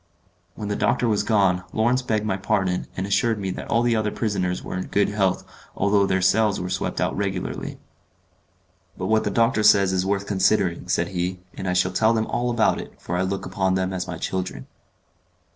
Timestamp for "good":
4.87-5.09